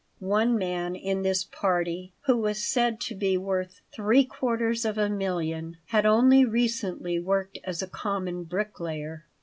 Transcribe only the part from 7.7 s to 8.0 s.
a